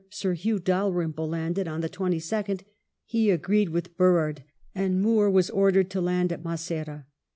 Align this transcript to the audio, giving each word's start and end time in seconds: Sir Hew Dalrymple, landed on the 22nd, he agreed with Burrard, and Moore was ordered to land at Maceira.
Sir 0.09 0.33
Hew 0.33 0.57
Dalrymple, 0.57 1.29
landed 1.29 1.67
on 1.67 1.81
the 1.81 1.87
22nd, 1.87 2.61
he 3.05 3.29
agreed 3.29 3.69
with 3.69 3.95
Burrard, 3.97 4.43
and 4.73 4.99
Moore 4.99 5.29
was 5.29 5.51
ordered 5.51 5.91
to 5.91 6.01
land 6.01 6.31
at 6.33 6.41
Maceira. 6.43 7.05